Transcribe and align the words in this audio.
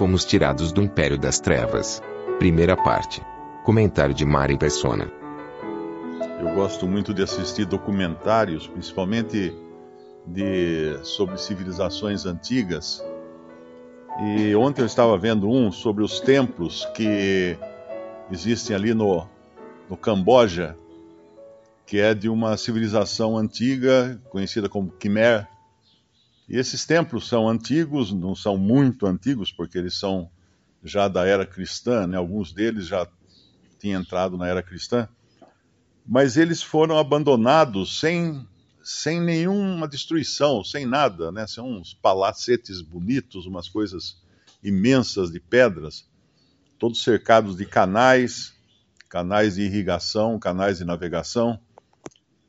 Fomos 0.00 0.24
tirados 0.24 0.72
do 0.72 0.80
império 0.80 1.18
das 1.18 1.40
trevas. 1.40 2.02
Primeira 2.38 2.74
parte. 2.74 3.20
Comentário 3.64 4.14
de 4.14 4.24
Mari 4.24 4.56
Persona. 4.56 5.12
Eu 6.40 6.54
gosto 6.54 6.88
muito 6.88 7.12
de 7.12 7.22
assistir 7.22 7.66
documentários, 7.66 8.66
principalmente 8.66 9.54
de 10.26 10.98
sobre 11.02 11.36
civilizações 11.36 12.24
antigas. 12.24 13.04
E 14.22 14.56
ontem 14.56 14.80
eu 14.80 14.86
estava 14.86 15.18
vendo 15.18 15.50
um 15.50 15.70
sobre 15.70 16.02
os 16.02 16.18
templos 16.18 16.86
que 16.94 17.58
existem 18.32 18.74
ali 18.74 18.94
no, 18.94 19.28
no 19.86 19.98
Camboja, 19.98 20.78
que 21.84 22.00
é 22.00 22.14
de 22.14 22.30
uma 22.30 22.56
civilização 22.56 23.36
antiga, 23.36 24.18
conhecida 24.30 24.66
como 24.66 24.90
Khmer. 24.92 25.46
E 26.50 26.56
esses 26.56 26.84
templos 26.84 27.28
são 27.28 27.48
antigos, 27.48 28.12
não 28.12 28.34
são 28.34 28.58
muito 28.58 29.06
antigos, 29.06 29.52
porque 29.52 29.78
eles 29.78 29.94
são 29.94 30.28
já 30.82 31.06
da 31.06 31.24
era 31.24 31.46
cristã, 31.46 32.08
né? 32.08 32.16
alguns 32.16 32.52
deles 32.52 32.88
já 32.88 33.06
tinham 33.78 34.00
entrado 34.00 34.36
na 34.36 34.48
era 34.48 34.60
cristã, 34.60 35.08
mas 36.04 36.36
eles 36.36 36.60
foram 36.60 36.98
abandonados 36.98 38.00
sem, 38.00 38.44
sem 38.82 39.20
nenhuma 39.20 39.86
destruição, 39.86 40.64
sem 40.64 40.84
nada, 40.84 41.30
né? 41.30 41.46
São 41.46 41.70
uns 41.70 41.94
palacetes 41.94 42.82
bonitos, 42.82 43.46
umas 43.46 43.68
coisas 43.68 44.20
imensas 44.60 45.30
de 45.30 45.38
pedras, 45.38 46.04
todos 46.80 47.04
cercados 47.04 47.56
de 47.56 47.64
canais, 47.64 48.52
canais 49.08 49.54
de 49.54 49.62
irrigação, 49.62 50.36
canais 50.36 50.78
de 50.78 50.84
navegação, 50.84 51.60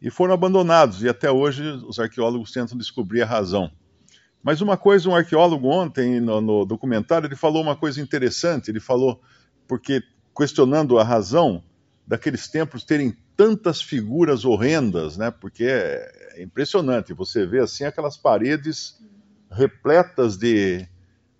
e 0.01 0.09
foram 0.09 0.33
abandonados. 0.33 1.03
E 1.03 1.07
até 1.07 1.29
hoje 1.29 1.61
os 1.87 1.99
arqueólogos 1.99 2.51
tentam 2.51 2.75
descobrir 2.75 3.21
a 3.21 3.27
razão. 3.27 3.71
Mas 4.43 4.61
uma 4.61 4.75
coisa, 4.75 5.09
um 5.09 5.15
arqueólogo 5.15 5.67
ontem 5.67 6.19
no, 6.19 6.41
no 6.41 6.65
documentário, 6.65 7.27
ele 7.27 7.35
falou 7.35 7.61
uma 7.61 7.75
coisa 7.75 8.01
interessante. 8.01 8.69
Ele 8.69 8.79
falou, 8.79 9.21
porque 9.67 10.01
questionando 10.35 10.97
a 10.97 11.03
razão 11.03 11.63
daqueles 12.07 12.47
templos 12.47 12.83
terem 12.83 13.15
tantas 13.37 13.81
figuras 13.81 14.43
horrendas, 14.43 15.17
né? 15.17 15.31
Porque 15.31 15.65
é, 15.65 16.31
é 16.35 16.43
impressionante. 16.43 17.13
Você 17.13 17.45
vê 17.45 17.59
assim 17.59 17.83
aquelas 17.83 18.17
paredes 18.17 18.99
repletas 19.49 20.37
de, 20.37 20.87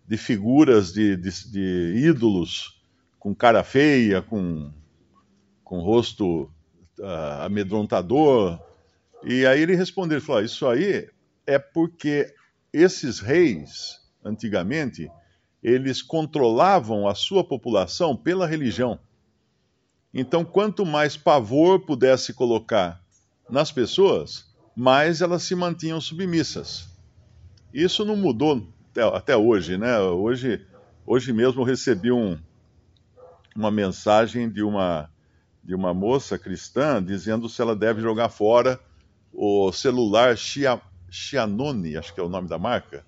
de 0.07 0.17
figuras 0.17 0.93
de, 0.93 1.15
de, 1.15 1.51
de 1.51 1.93
ídolos 2.05 2.81
com 3.17 3.33
cara 3.33 3.63
feia, 3.63 4.21
com, 4.21 4.71
com 5.63 5.79
rosto 5.79 6.51
uh, 6.99 7.43
amedrontador. 7.45 8.59
E 9.23 9.45
aí 9.45 9.61
ele 9.61 9.75
respondeu, 9.75 10.17
ele 10.17 10.25
falou, 10.25 10.43
isso 10.43 10.67
aí 10.67 11.09
é 11.45 11.59
porque 11.59 12.33
esses 12.73 13.19
reis, 13.19 13.99
antigamente, 14.23 15.09
eles 15.61 16.01
controlavam 16.01 17.07
a 17.07 17.13
sua 17.13 17.43
população 17.43 18.15
pela 18.15 18.47
religião. 18.47 18.99
Então, 20.13 20.43
quanto 20.43 20.85
mais 20.85 21.15
pavor 21.15 21.85
pudesse 21.85 22.33
colocar 22.33 23.01
nas 23.49 23.71
pessoas, 23.71 24.49
mais 24.75 25.21
elas 25.21 25.43
se 25.43 25.55
mantinham 25.55 26.01
submissas. 26.01 26.89
Isso 27.73 28.03
não 28.03 28.15
mudou 28.15 28.67
até, 28.89 29.03
até 29.03 29.37
hoje, 29.37 29.77
né? 29.77 29.99
Hoje, 29.99 30.65
hoje 31.05 31.31
mesmo 31.31 31.61
eu 31.61 31.65
recebi 31.65 32.11
um, 32.11 32.37
uma 33.55 33.71
mensagem 33.71 34.49
de 34.49 34.61
uma, 34.61 35.09
de 35.63 35.75
uma 35.75 35.93
moça 35.93 36.37
cristã 36.37 37.01
dizendo 37.03 37.47
se 37.47 37.61
ela 37.61 37.75
deve 37.75 38.01
jogar 38.01 38.29
fora 38.29 38.79
o 39.33 39.71
celular 39.71 40.37
Xia, 40.37 40.81
Xianoni, 41.11 41.97
acho 41.97 42.13
que 42.13 42.19
é 42.21 42.23
o 42.23 42.29
nome 42.29 42.47
da 42.47 42.57
marca, 42.57 43.05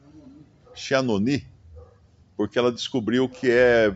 Xianoni, 0.75 1.47
porque 2.35 2.59
ela 2.59 2.71
descobriu 2.71 3.29
que 3.29 3.49
é, 3.49 3.95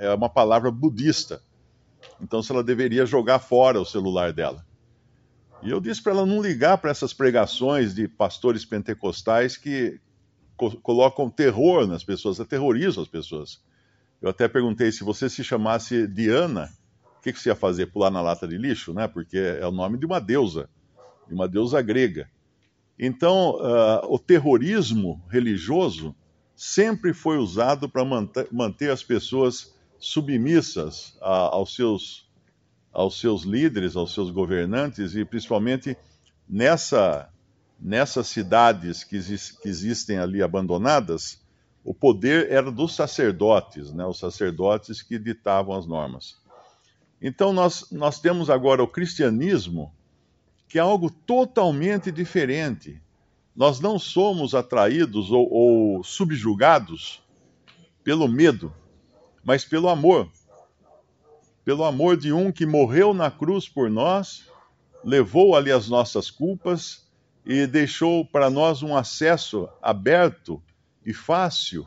é 0.00 0.12
uma 0.12 0.28
palavra 0.28 0.70
budista. 0.70 1.40
Então, 2.20 2.42
se 2.42 2.50
ela 2.50 2.64
deveria 2.64 3.06
jogar 3.06 3.38
fora 3.38 3.80
o 3.80 3.84
celular 3.84 4.32
dela. 4.32 4.66
E 5.62 5.70
eu 5.70 5.80
disse 5.80 6.02
para 6.02 6.12
ela 6.12 6.26
não 6.26 6.42
ligar 6.42 6.78
para 6.78 6.90
essas 6.90 7.12
pregações 7.12 7.94
de 7.94 8.08
pastores 8.08 8.64
pentecostais 8.64 9.56
que 9.56 10.00
co 10.56 10.72
colocam 10.80 11.30
terror 11.30 11.86
nas 11.86 12.02
pessoas, 12.02 12.40
aterrorizam 12.40 13.02
as 13.02 13.08
pessoas. 13.08 13.62
Eu 14.20 14.30
até 14.30 14.48
perguntei 14.48 14.90
se 14.90 15.04
você 15.04 15.28
se 15.28 15.44
chamasse 15.44 16.08
Diana, 16.08 16.68
o 17.18 17.22
que, 17.22 17.32
que 17.32 17.38
você 17.38 17.50
ia 17.50 17.54
fazer? 17.54 17.86
Pular 17.86 18.10
na 18.10 18.20
lata 18.20 18.48
de 18.48 18.58
lixo, 18.58 18.92
né? 18.92 19.06
Porque 19.06 19.38
é 19.38 19.66
o 19.66 19.72
nome 19.72 19.96
de 19.96 20.06
uma 20.06 20.20
deusa, 20.20 20.68
de 21.28 21.34
uma 21.34 21.46
deusa 21.48 21.80
grega. 21.80 22.28
Então, 22.98 23.56
uh, 23.56 24.12
o 24.12 24.18
terrorismo 24.18 25.22
religioso 25.30 26.14
sempre 26.56 27.14
foi 27.14 27.38
usado 27.38 27.88
para 27.88 28.04
manter, 28.50 28.90
as 28.90 29.04
pessoas 29.04 29.72
submissas 29.98 31.16
a, 31.20 31.54
aos, 31.54 31.74
seus, 31.74 32.28
aos 32.92 33.20
seus 33.20 33.42
líderes, 33.44 33.94
aos 33.94 34.12
seus 34.12 34.30
governantes, 34.30 35.14
e 35.14 35.24
principalmente 35.24 35.96
nessa, 36.48 37.28
nessas 37.78 38.26
cidades 38.26 39.04
que, 39.04 39.20
que 39.62 39.68
existem 39.68 40.18
ali 40.18 40.42
abandonadas, 40.42 41.40
o 41.84 41.94
poder 41.94 42.50
era 42.50 42.72
dos 42.72 42.96
sacerdotes, 42.96 43.92
né? 43.92 44.04
os 44.04 44.18
sacerdotes 44.18 45.00
que 45.00 45.16
ditavam 45.16 45.76
as 45.76 45.86
normas. 45.86 46.36
Então, 47.22 47.52
nós, 47.52 47.90
nós 47.92 48.20
temos 48.20 48.50
agora 48.50 48.82
o 48.82 48.88
cristianismo 48.88 49.92
que 50.68 50.78
é 50.78 50.80
algo 50.80 51.10
totalmente 51.10 52.12
diferente. 52.12 53.00
Nós 53.56 53.80
não 53.80 53.98
somos 53.98 54.54
atraídos 54.54 55.30
ou, 55.30 55.50
ou 55.50 56.04
subjugados 56.04 57.22
pelo 58.04 58.28
medo, 58.28 58.72
mas 59.42 59.64
pelo 59.64 59.88
amor. 59.88 60.30
Pelo 61.64 61.84
amor 61.84 62.16
de 62.16 62.32
um 62.32 62.52
que 62.52 62.64
morreu 62.66 63.12
na 63.12 63.30
cruz 63.30 63.68
por 63.68 63.90
nós, 63.90 64.46
levou 65.04 65.56
ali 65.56 65.72
as 65.72 65.88
nossas 65.88 66.30
culpas 66.30 67.06
e 67.44 67.66
deixou 67.66 68.24
para 68.24 68.50
nós 68.50 68.82
um 68.82 68.96
acesso 68.96 69.68
aberto 69.82 70.62
e 71.04 71.14
fácil 71.14 71.86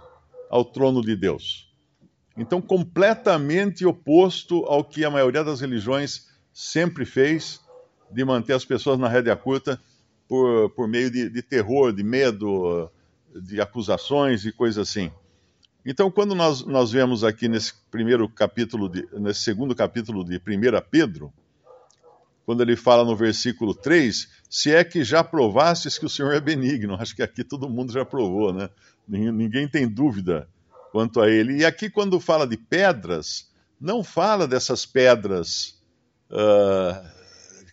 ao 0.49 0.65
trono 0.65 1.01
de 1.01 1.15
Deus. 1.15 1.71
Então, 2.35 2.61
completamente 2.61 3.85
oposto 3.85 4.65
ao 4.65 4.83
que 4.83 5.05
a 5.05 5.09
maioria 5.09 5.43
das 5.43 5.61
religiões 5.61 6.27
sempre 6.51 7.05
fez 7.05 7.60
de 8.11 8.25
manter 8.25 8.53
as 8.53 8.65
pessoas 8.65 8.99
na 8.99 9.07
rédea 9.07 9.35
curta 9.35 9.79
por, 10.27 10.69
por 10.71 10.87
meio 10.87 11.09
de, 11.09 11.29
de 11.29 11.41
terror, 11.41 11.91
de 11.93 12.03
medo, 12.03 12.89
de 13.35 13.59
acusações 13.59 14.45
e 14.45 14.51
coisas 14.51 14.89
assim. 14.89 15.11
Então, 15.85 16.11
quando 16.11 16.35
nós, 16.35 16.63
nós 16.65 16.91
vemos 16.91 17.23
aqui 17.23 17.47
nesse 17.47 17.73
primeiro 17.89 18.29
capítulo, 18.29 18.87
de, 18.87 19.07
nesse 19.13 19.41
segundo 19.41 19.75
capítulo 19.75 20.23
de 20.23 20.37
1 20.37 20.39
Pedro, 20.89 21.33
quando 22.45 22.61
ele 22.61 22.75
fala 22.75 23.03
no 23.03 23.15
versículo 23.15 23.73
3, 23.73 24.27
se 24.49 24.73
é 24.73 24.83
que 24.83 25.03
já 25.03 25.23
provastes 25.23 25.97
que 25.97 26.05
o 26.05 26.09
Senhor 26.09 26.33
é 26.33 26.39
benigno. 26.39 26.95
Acho 26.95 27.15
que 27.15 27.23
aqui 27.23 27.43
todo 27.43 27.69
mundo 27.69 27.91
já 27.91 28.03
provou, 28.03 28.53
né? 28.53 28.69
Ninguém 29.07 29.67
tem 29.67 29.87
dúvida 29.87 30.47
quanto 30.91 31.21
a 31.21 31.29
ele. 31.29 31.57
E 31.57 31.65
aqui, 31.65 31.89
quando 31.89 32.19
fala 32.19 32.45
de 32.45 32.57
pedras, 32.57 33.49
não 33.79 34.03
fala 34.03 34.47
dessas 34.47 34.85
pedras 34.85 35.81
uh, 36.29 37.20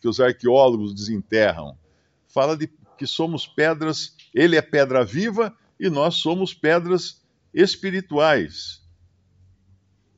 que 0.00 0.09
os 0.09 0.21
arqueólogos 0.21 0.95
desenterram. 0.95 1.77
Fala 2.27 2.56
de 2.56 2.71
que 2.97 3.06
somos 3.06 3.47
pedras, 3.47 4.17
ele 4.35 4.56
é 4.56 4.62
pedra 4.62 5.05
viva 5.05 5.56
e 5.79 5.89
nós 5.89 6.17
somos 6.17 6.53
pedras 6.53 7.23
espirituais. 7.55 8.83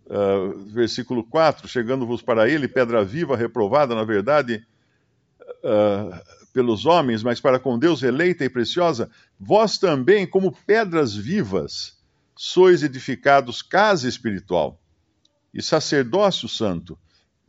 Uh, 0.06 0.58
versículo 0.66 1.22
4: 1.22 1.68
Chegando-vos 1.68 2.22
para 2.22 2.48
ele, 2.48 2.66
pedra 2.66 3.04
viva, 3.04 3.36
reprovada, 3.36 3.94
na 3.94 4.02
verdade, 4.02 4.66
uh, 5.62 6.20
pelos 6.52 6.84
homens, 6.84 7.22
mas 7.22 7.40
para 7.40 7.60
com 7.60 7.78
Deus 7.78 8.02
eleita 8.02 8.44
e 8.44 8.48
preciosa, 8.48 9.08
vós 9.38 9.78
também, 9.78 10.26
como 10.26 10.50
pedras 10.66 11.14
vivas, 11.14 11.96
sois 12.34 12.82
edificados 12.82 13.62
casa 13.62 14.08
espiritual 14.08 14.80
e 15.52 15.62
sacerdócio 15.62 16.48
santo 16.48 16.98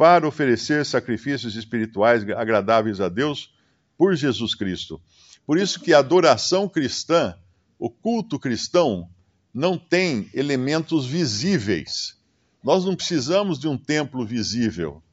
para 0.01 0.27
oferecer 0.27 0.83
sacrifícios 0.83 1.55
espirituais 1.55 2.27
agradáveis 2.31 2.99
a 2.99 3.07
Deus 3.07 3.53
por 3.95 4.15
Jesus 4.15 4.55
Cristo. 4.55 4.99
Por 5.45 5.59
isso 5.59 5.79
que 5.79 5.93
a 5.93 5.99
adoração 5.99 6.67
cristã, 6.67 7.37
o 7.77 7.87
culto 7.87 8.39
cristão, 8.39 9.07
não 9.53 9.77
tem 9.77 10.27
elementos 10.33 11.05
visíveis. 11.05 12.17
Nós 12.63 12.83
não 12.83 12.95
precisamos 12.95 13.59
de 13.59 13.67
um 13.67 13.77
templo 13.77 14.25
visível, 14.25 15.03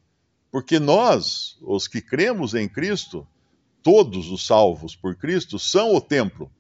porque 0.51 0.79
nós, 0.79 1.59
os 1.61 1.87
que 1.87 2.01
cremos 2.01 2.55
em 2.55 2.67
Cristo, 2.67 3.29
todos 3.83 4.31
os 4.31 4.47
salvos 4.47 4.97
por 4.97 5.17
Cristo, 5.17 5.59
são 5.59 5.95
o 5.95 6.01
templo. 6.01 6.51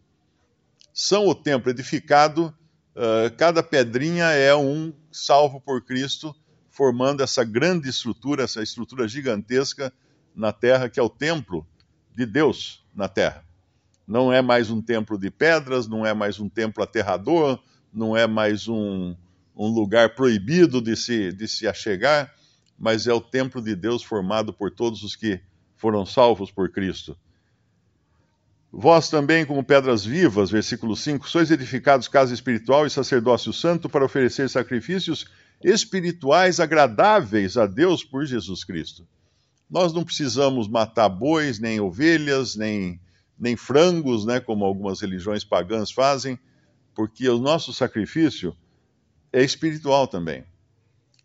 São 0.92 1.26
o 1.28 1.34
templo 1.34 1.70
edificado, 1.70 2.54
uh, 2.94 3.34
cada 3.38 3.62
pedrinha 3.62 4.26
é 4.26 4.54
um 4.54 4.92
salvo 5.10 5.62
por 5.62 5.82
Cristo, 5.82 6.36
formando 6.78 7.24
essa 7.24 7.42
grande 7.42 7.88
estrutura, 7.88 8.44
essa 8.44 8.62
estrutura 8.62 9.08
gigantesca 9.08 9.92
na 10.32 10.52
terra, 10.52 10.88
que 10.88 11.00
é 11.00 11.02
o 11.02 11.10
templo 11.10 11.66
de 12.14 12.24
Deus 12.24 12.86
na 12.94 13.08
terra. 13.08 13.44
Não 14.06 14.32
é 14.32 14.40
mais 14.40 14.70
um 14.70 14.80
templo 14.80 15.18
de 15.18 15.28
pedras, 15.28 15.88
não 15.88 16.06
é 16.06 16.14
mais 16.14 16.38
um 16.38 16.48
templo 16.48 16.80
aterrador, 16.80 17.58
não 17.92 18.16
é 18.16 18.28
mais 18.28 18.68
um, 18.68 19.16
um 19.56 19.66
lugar 19.66 20.14
proibido 20.14 20.80
de 20.80 20.94
se, 20.94 21.32
de 21.32 21.48
se 21.48 21.66
achegar, 21.66 22.32
mas 22.78 23.08
é 23.08 23.12
o 23.12 23.20
templo 23.20 23.60
de 23.60 23.74
Deus 23.74 24.04
formado 24.04 24.52
por 24.52 24.70
todos 24.70 25.02
os 25.02 25.16
que 25.16 25.40
foram 25.74 26.06
salvos 26.06 26.52
por 26.52 26.70
Cristo. 26.70 27.18
Vós 28.70 29.10
também, 29.10 29.44
como 29.44 29.64
pedras 29.64 30.04
vivas, 30.04 30.48
versículo 30.48 30.94
5, 30.94 31.28
sois 31.28 31.50
edificados 31.50 32.06
casa 32.06 32.32
espiritual 32.32 32.86
e 32.86 32.90
sacerdócio 32.90 33.52
santo 33.52 33.88
para 33.88 34.04
oferecer 34.04 34.48
sacrifícios 34.48 35.26
espirituais 35.62 36.60
agradáveis 36.60 37.56
a 37.56 37.66
Deus 37.66 38.04
por 38.04 38.24
Jesus 38.24 38.64
Cristo. 38.64 39.06
Nós 39.68 39.92
não 39.92 40.04
precisamos 40.04 40.68
matar 40.68 41.08
bois, 41.08 41.58
nem 41.58 41.80
ovelhas, 41.80 42.56
nem 42.56 43.00
nem 43.38 43.56
frangos, 43.56 44.24
né, 44.24 44.40
como 44.40 44.64
algumas 44.64 45.00
religiões 45.00 45.44
pagãs 45.44 45.92
fazem, 45.92 46.38
porque 46.94 47.28
o 47.28 47.38
nosso 47.38 47.72
sacrifício 47.72 48.56
é 49.32 49.44
espiritual 49.44 50.08
também. 50.08 50.44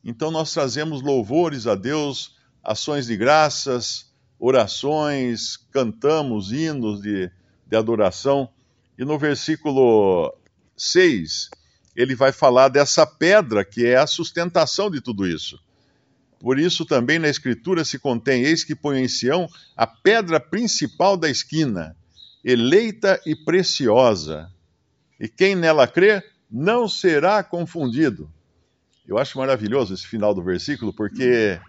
Então 0.03 0.29
nós 0.29 0.53
trazemos 0.53 1.01
louvores 1.01 1.65
a 1.65 1.73
Deus, 1.73 2.35
ações 2.63 3.07
de 3.07 3.17
graças, 3.17 4.13
orações, 4.37 5.57
cantamos 5.71 6.51
hinos 6.51 7.01
de, 7.01 7.31
de 7.65 7.75
adoração. 7.75 8.49
E 8.97 9.03
no 9.03 9.17
versículo 9.17 10.37
6, 10.77 11.49
ele 11.95 12.15
vai 12.15 12.31
falar 12.31 12.69
dessa 12.69 13.05
pedra 13.05 13.63
que 13.63 13.85
é 13.85 13.97
a 13.97 14.07
sustentação 14.07 14.89
de 14.89 15.01
tudo 15.01 15.27
isso. 15.27 15.59
Por 16.39 16.59
isso 16.59 16.85
também 16.85 17.19
na 17.19 17.29
Escritura 17.29 17.85
se 17.85 17.97
contém: 17.97 18.43
Eis 18.43 18.63
que 18.63 18.75
põe 18.75 19.01
em 19.01 19.07
Sião 19.07 19.47
a 19.77 19.87
pedra 19.87 20.39
principal 20.39 21.15
da 21.15 21.29
esquina, 21.29 21.95
eleita 22.43 23.19
e 23.25 23.35
preciosa, 23.35 24.51
e 25.19 25.29
quem 25.29 25.55
nela 25.55 25.87
crê 25.87 26.21
não 26.51 26.87
será 26.87 27.43
confundido. 27.43 28.29
Eu 29.07 29.17
acho 29.17 29.37
maravilhoso 29.37 29.93
esse 29.93 30.05
final 30.05 30.33
do 30.33 30.43
versículo, 30.43 30.93
porque 30.93 31.59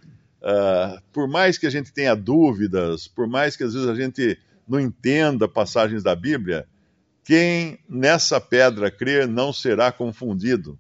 uh, 0.41 1.01
por 1.13 1.29
mais 1.29 1.57
que 1.57 1.67
a 1.67 1.71
gente 1.71 1.93
tenha 1.93 2.15
dúvidas, 2.15 3.07
por 3.09 3.29
mais 3.29 3.57
que 3.57 3.65
às 3.65 3.75
vezes 3.75 3.89
a 3.89 3.95
gente 3.95 4.39
não 4.67 4.81
entenda 4.81 5.49
passagens 5.49 6.03
da 6.03 6.17
Bíblia, 6.17 6.67
quem 7.25 7.79
nessa 7.89 8.41
pedra 8.41 8.91
crer 8.91 9.27
não 9.27 9.53
será 9.53 9.91
confundido. 9.91 10.79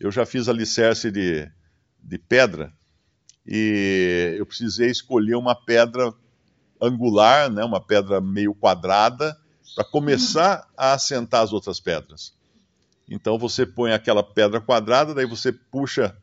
Eu 0.00 0.10
já 0.10 0.26
fiz 0.26 0.48
alicerce 0.48 1.10
de, 1.10 1.48
de 2.02 2.18
pedra 2.18 2.72
e 3.46 4.34
eu 4.36 4.44
precisei 4.44 4.90
escolher 4.90 5.36
uma 5.36 5.54
pedra 5.54 6.12
angular, 6.80 7.50
né, 7.50 7.64
uma 7.64 7.80
pedra 7.80 8.20
meio 8.20 8.54
quadrada, 8.54 9.38
para 9.74 9.84
começar 9.84 10.68
a 10.76 10.92
assentar 10.92 11.42
as 11.42 11.52
outras 11.52 11.78
pedras. 11.78 12.34
Então 13.08 13.38
você 13.38 13.64
põe 13.64 13.92
aquela 13.92 14.22
pedra 14.22 14.60
quadrada, 14.60 15.14
daí 15.14 15.26
você 15.26 15.52
puxa 15.52 16.16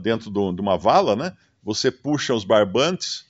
dentro 0.00 0.30
de 0.30 0.60
uma 0.60 0.76
vala, 0.76 1.16
né? 1.16 1.36
Você 1.62 1.90
puxa 1.90 2.34
os 2.34 2.44
barbantes, 2.44 3.26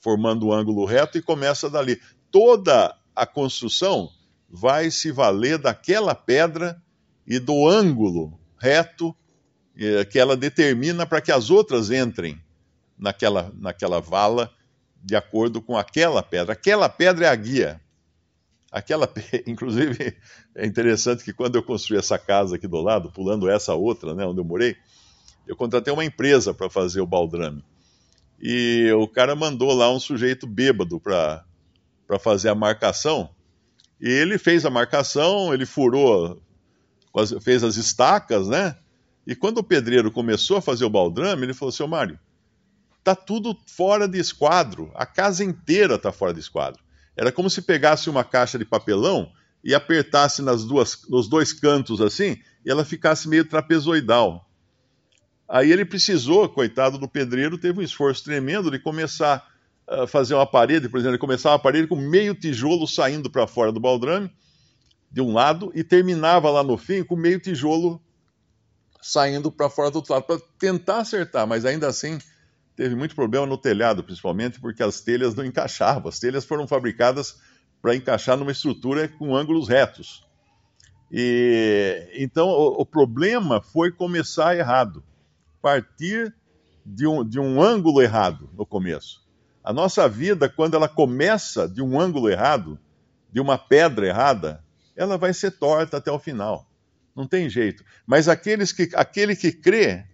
formando 0.00 0.46
um 0.46 0.52
ângulo 0.52 0.84
reto 0.84 1.18
e 1.18 1.22
começa 1.22 1.68
dali. 1.68 2.00
Toda 2.30 2.96
a 3.14 3.26
construção 3.26 4.10
vai 4.56 4.90
se 4.90 5.12
valer 5.12 5.58
daquela 5.58 6.14
pedra 6.14 6.82
e 7.26 7.38
do 7.38 7.68
ângulo 7.68 8.40
reto 8.58 9.14
eh, 9.76 10.02
que 10.06 10.18
ela 10.18 10.34
determina 10.34 11.04
para 11.04 11.20
que 11.20 11.30
as 11.30 11.50
outras 11.50 11.90
entrem 11.90 12.40
naquela, 12.98 13.52
naquela 13.54 14.00
vala 14.00 14.50
de 15.02 15.14
acordo 15.14 15.60
com 15.60 15.76
aquela 15.76 16.22
pedra. 16.22 16.54
Aquela 16.54 16.88
pedra 16.88 17.26
é 17.26 17.28
a 17.28 17.34
guia. 17.34 17.80
Aquela, 18.72 19.12
inclusive, 19.46 20.16
é 20.54 20.66
interessante 20.66 21.22
que 21.22 21.34
quando 21.34 21.56
eu 21.56 21.62
construí 21.62 21.98
essa 21.98 22.18
casa 22.18 22.56
aqui 22.56 22.66
do 22.66 22.80
lado, 22.80 23.12
pulando 23.12 23.50
essa 23.50 23.74
outra, 23.74 24.14
né, 24.14 24.24
onde 24.24 24.40
eu 24.40 24.44
morei, 24.44 24.74
eu 25.46 25.54
contratei 25.54 25.92
uma 25.92 26.04
empresa 26.04 26.54
para 26.54 26.70
fazer 26.70 27.02
o 27.02 27.06
baldrame. 27.06 27.62
E 28.40 28.90
o 28.92 29.06
cara 29.06 29.36
mandou 29.36 29.74
lá 29.74 29.92
um 29.92 30.00
sujeito 30.00 30.46
bêbado 30.46 30.98
para 30.98 31.44
fazer 32.18 32.48
a 32.48 32.54
marcação. 32.54 33.35
E 34.00 34.08
ele 34.08 34.38
fez 34.38 34.64
a 34.64 34.70
marcação, 34.70 35.52
ele 35.52 35.64
furou, 35.64 36.42
fez 37.40 37.64
as 37.64 37.76
estacas, 37.76 38.48
né? 38.48 38.76
E 39.26 39.34
quando 39.34 39.58
o 39.58 39.64
pedreiro 39.64 40.10
começou 40.10 40.58
a 40.58 40.62
fazer 40.62 40.84
o 40.84 40.90
baldrame, 40.90 41.44
ele 41.44 41.54
falou: 41.54 41.72
Seu 41.72 41.88
Mário, 41.88 42.18
está 42.98 43.14
tudo 43.14 43.56
fora 43.66 44.06
de 44.06 44.18
esquadro. 44.18 44.90
A 44.94 45.06
casa 45.06 45.42
inteira 45.42 45.94
está 45.94 46.12
fora 46.12 46.34
de 46.34 46.40
esquadro. 46.40 46.82
Era 47.16 47.32
como 47.32 47.48
se 47.48 47.62
pegasse 47.62 48.10
uma 48.10 48.22
caixa 48.22 48.58
de 48.58 48.64
papelão 48.64 49.32
e 49.64 49.74
apertasse 49.74 50.42
nas 50.42 50.64
duas, 50.64 51.08
nos 51.08 51.28
dois 51.28 51.52
cantos 51.52 52.00
assim, 52.00 52.38
e 52.64 52.70
ela 52.70 52.84
ficasse 52.84 53.28
meio 53.28 53.44
trapezoidal. 53.44 54.48
Aí 55.48 55.72
ele 55.72 55.84
precisou, 55.84 56.48
coitado 56.48 56.98
do 56.98 57.08
pedreiro, 57.08 57.56
teve 57.56 57.80
um 57.80 57.82
esforço 57.82 58.22
tremendo 58.24 58.70
de 58.70 58.78
começar 58.78 59.46
a 59.88 60.06
fazer 60.06 60.34
uma 60.34 60.46
parede, 60.46 60.88
por 60.88 60.98
exemplo, 60.98 61.14
ele 61.14 61.20
começava 61.20 61.54
a 61.54 61.58
parede 61.58 61.86
com 61.86 61.96
meio 61.96 62.34
tijolo 62.34 62.86
saindo 62.86 63.30
para 63.30 63.46
fora 63.46 63.70
do 63.70 63.80
baldrame, 63.80 64.30
de 65.10 65.20
um 65.20 65.32
lado, 65.32 65.70
e 65.74 65.84
terminava 65.84 66.50
lá 66.50 66.62
no 66.62 66.76
fim 66.76 67.04
com 67.04 67.16
meio 67.16 67.40
tijolo 67.40 68.02
saindo 69.00 69.52
para 69.52 69.70
fora 69.70 69.90
do 69.90 69.96
outro 69.96 70.12
lado, 70.12 70.24
para 70.24 70.40
tentar 70.58 70.98
acertar, 70.98 71.46
mas 71.46 71.64
ainda 71.64 71.86
assim 71.86 72.18
teve 72.74 72.94
muito 72.94 73.14
problema 73.14 73.46
no 73.46 73.56
telhado, 73.56 74.02
principalmente 74.02 74.60
porque 74.60 74.82
as 74.82 75.00
telhas 75.00 75.34
não 75.34 75.44
encaixavam. 75.44 76.08
As 76.08 76.18
telhas 76.18 76.44
foram 76.44 76.66
fabricadas 76.66 77.36
para 77.80 77.96
encaixar 77.96 78.36
numa 78.36 78.52
estrutura 78.52 79.08
com 79.08 79.34
ângulos 79.34 79.68
retos. 79.68 80.26
E 81.10 82.10
então 82.14 82.48
o, 82.48 82.82
o, 82.82 82.86
problema 82.86 83.62
foi 83.62 83.92
começar 83.92 84.56
errado, 84.56 85.04
partir 85.62 86.34
de 86.84 87.06
um, 87.06 87.24
de 87.24 87.38
um 87.38 87.62
ângulo 87.62 88.02
errado 88.02 88.50
no 88.54 88.66
começo. 88.66 89.25
A 89.66 89.72
nossa 89.72 90.08
vida, 90.08 90.48
quando 90.48 90.76
ela 90.76 90.88
começa 90.88 91.68
de 91.68 91.82
um 91.82 92.00
ângulo 92.00 92.30
errado, 92.30 92.78
de 93.32 93.40
uma 93.40 93.58
pedra 93.58 94.06
errada, 94.06 94.64
ela 94.94 95.18
vai 95.18 95.34
ser 95.34 95.50
torta 95.50 95.96
até 95.96 96.08
o 96.08 96.20
final. 96.20 96.70
Não 97.16 97.26
tem 97.26 97.50
jeito. 97.50 97.84
Mas 98.06 98.28
aqueles 98.28 98.70
que, 98.70 98.88
aquele 98.94 99.34
que 99.34 99.50
crê, 99.50 100.04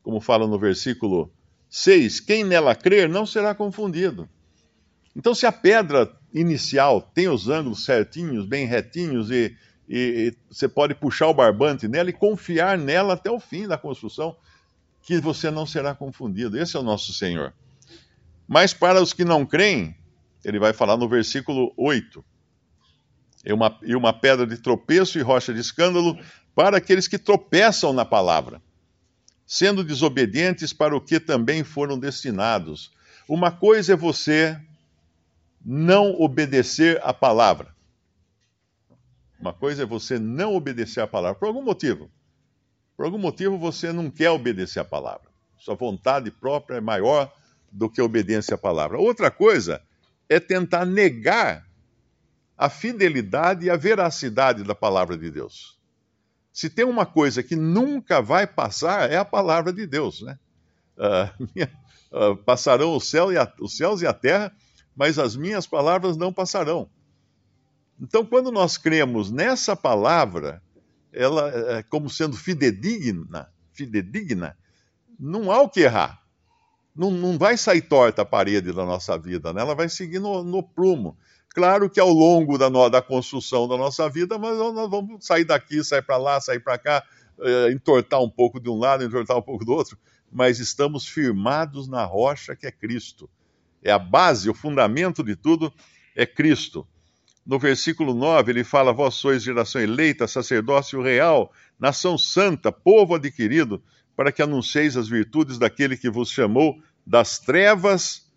como 0.00 0.20
fala 0.20 0.46
no 0.46 0.56
versículo 0.56 1.28
6. 1.68 2.20
Quem 2.20 2.44
nela 2.44 2.72
crer 2.72 3.08
não 3.08 3.26
será 3.26 3.52
confundido. 3.52 4.28
Então, 5.16 5.34
se 5.34 5.44
a 5.44 5.50
pedra 5.50 6.08
inicial 6.32 7.00
tem 7.00 7.28
os 7.28 7.48
ângulos 7.48 7.84
certinhos, 7.84 8.46
bem 8.46 8.64
retinhos, 8.64 9.28
e, 9.28 9.56
e, 9.88 9.98
e, 9.98 10.36
você 10.48 10.68
pode 10.68 10.94
puxar 10.94 11.26
o 11.26 11.34
barbante 11.34 11.88
nela 11.88 12.10
e 12.10 12.12
confiar 12.12 12.78
nela 12.78 13.14
até 13.14 13.28
o 13.28 13.40
fim 13.40 13.66
da 13.66 13.76
construção, 13.76 14.36
que 15.02 15.18
você 15.18 15.50
não 15.50 15.66
será 15.66 15.96
confundido. 15.96 16.56
Esse 16.56 16.76
é 16.76 16.78
o 16.78 16.84
nosso 16.84 17.12
Senhor. 17.12 17.52
Mas 18.50 18.74
para 18.74 19.00
os 19.00 19.12
que 19.12 19.24
não 19.24 19.46
creem, 19.46 19.96
ele 20.44 20.58
vai 20.58 20.72
falar 20.72 20.96
no 20.96 21.08
versículo 21.08 21.72
8. 21.76 22.24
E 23.46 23.52
uma, 23.52 23.78
e 23.82 23.94
uma 23.94 24.12
pedra 24.12 24.46
de 24.46 24.58
tropeço 24.58 25.18
e 25.18 25.22
rocha 25.22 25.54
de 25.54 25.60
escândalo 25.60 26.18
para 26.54 26.78
aqueles 26.78 27.06
que 27.06 27.18
tropeçam 27.18 27.92
na 27.92 28.04
palavra 28.04 28.60
sendo 29.50 29.82
desobedientes 29.82 30.72
para 30.72 30.96
o 30.96 31.00
que 31.00 31.18
também 31.18 31.64
foram 31.64 31.98
destinados. 31.98 32.92
Uma 33.28 33.50
coisa 33.50 33.94
é 33.94 33.96
você 33.96 34.56
não 35.60 36.12
obedecer 36.20 37.00
à 37.02 37.12
palavra. 37.12 37.74
Uma 39.40 39.52
coisa 39.52 39.82
é 39.82 39.86
você 39.86 40.20
não 40.20 40.54
obedecer 40.54 41.00
à 41.00 41.06
palavra, 41.08 41.36
por 41.36 41.48
algum 41.48 41.62
motivo. 41.62 42.08
Por 42.96 43.04
algum 43.04 43.18
motivo 43.18 43.58
você 43.58 43.92
não 43.92 44.08
quer 44.08 44.30
obedecer 44.30 44.78
à 44.78 44.84
palavra. 44.84 45.28
Sua 45.58 45.74
vontade 45.74 46.30
própria 46.30 46.76
é 46.76 46.80
maior 46.80 47.34
do 47.70 47.88
que 47.88 48.00
a 48.00 48.04
obediência 48.04 48.54
à 48.54 48.58
palavra. 48.58 48.98
Outra 48.98 49.30
coisa 49.30 49.82
é 50.28 50.38
tentar 50.40 50.84
negar 50.84 51.66
a 52.56 52.68
fidelidade 52.68 53.66
e 53.66 53.70
a 53.70 53.76
veracidade 53.76 54.62
da 54.62 54.74
palavra 54.74 55.16
de 55.16 55.30
Deus. 55.30 55.78
Se 56.52 56.68
tem 56.68 56.84
uma 56.84 57.06
coisa 57.06 57.42
que 57.42 57.56
nunca 57.56 58.20
vai 58.20 58.46
passar, 58.46 59.10
é 59.10 59.16
a 59.16 59.24
palavra 59.24 59.72
de 59.72 59.86
Deus. 59.86 60.20
Né? 60.20 60.38
Uh, 60.96 61.64
uh, 62.12 62.36
passarão 62.36 62.94
o 62.94 63.00
céu 63.00 63.28
a, 63.40 63.52
os 63.60 63.76
céus 63.76 64.02
e 64.02 64.06
a 64.06 64.12
terra, 64.12 64.52
mas 64.94 65.18
as 65.18 65.36
minhas 65.36 65.66
palavras 65.66 66.16
não 66.16 66.32
passarão. 66.32 66.90
Então, 67.98 68.24
quando 68.24 68.50
nós 68.50 68.76
cremos 68.76 69.30
nessa 69.30 69.76
palavra, 69.76 70.62
ela 71.12 71.48
é 71.78 71.82
como 71.82 72.08
sendo 72.08 72.36
fidedigna, 72.36 73.50
fidedigna, 73.72 74.56
não 75.18 75.50
há 75.50 75.60
o 75.60 75.68
que 75.68 75.80
errar. 75.80 76.19
Não, 76.94 77.10
não 77.10 77.38
vai 77.38 77.56
sair 77.56 77.82
torta 77.82 78.22
a 78.22 78.24
parede 78.24 78.72
da 78.72 78.84
nossa 78.84 79.16
vida, 79.16 79.52
né? 79.52 79.60
ela 79.60 79.74
vai 79.74 79.88
seguir 79.88 80.18
no, 80.18 80.42
no 80.42 80.62
prumo. 80.62 81.16
Claro 81.50 81.88
que 81.90 81.98
ao 81.98 82.10
longo 82.10 82.56
da, 82.58 82.70
no, 82.70 82.88
da 82.88 83.02
construção 83.02 83.66
da 83.66 83.76
nossa 83.76 84.08
vida, 84.08 84.38
mas 84.38 84.56
nós 84.56 84.90
vamos 84.90 85.24
sair 85.24 85.44
daqui, 85.44 85.82
sair 85.82 86.02
para 86.02 86.16
lá, 86.16 86.40
sair 86.40 86.60
para 86.60 86.78
cá, 86.78 87.04
é, 87.40 87.72
entortar 87.72 88.20
um 88.20 88.30
pouco 88.30 88.60
de 88.60 88.68
um 88.68 88.78
lado, 88.78 89.04
entortar 89.04 89.36
um 89.36 89.42
pouco 89.42 89.64
do 89.64 89.72
outro, 89.72 89.98
mas 90.30 90.58
estamos 90.60 91.06
firmados 91.06 91.88
na 91.88 92.04
rocha 92.04 92.54
que 92.54 92.66
é 92.66 92.70
Cristo. 92.70 93.28
É 93.82 93.90
a 93.90 93.98
base, 93.98 94.50
o 94.50 94.54
fundamento 94.54 95.24
de 95.24 95.34
tudo 95.34 95.72
é 96.14 96.26
Cristo 96.26 96.86
no 97.50 97.58
versículo 97.58 98.14
9, 98.14 98.52
ele 98.52 98.64
fala: 98.64 98.92
Vós 98.92 99.14
sois 99.14 99.42
geração 99.42 99.80
eleita, 99.80 100.28
sacerdócio 100.28 101.02
real, 101.02 101.52
nação 101.78 102.16
santa, 102.16 102.70
povo 102.70 103.14
adquirido, 103.14 103.82
para 104.16 104.32
que 104.32 104.42
anuncieis 104.42 104.96
as 104.96 105.08
virtudes 105.08 105.58
daquele 105.58 105.96
que 105.96 106.10
vos 106.10 106.30
chamou 106.30 106.80
das 107.06 107.38
trevas 107.38 108.30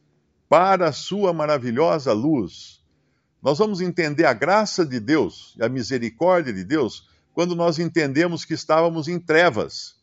para 0.48 0.90
a 0.90 0.94
sua 0.94 1.34
maravilhosa 1.34 2.14
luz. 2.14 2.82
Nós 3.42 3.58
vamos 3.58 3.82
entender 3.82 4.26
a 4.26 4.34
graça 4.34 4.86
de 4.86 5.00
Deus 5.00 5.54
e 5.58 5.64
a 5.64 5.70
misericórdia 5.70 6.54
de 6.54 6.64
Deus 6.64 7.10
quando 7.34 7.56
nós 7.56 7.80
entendemos 7.80 8.46
que 8.46 8.54
estávamos 8.54 9.08
em 9.08 9.20
trevas, 9.20 9.96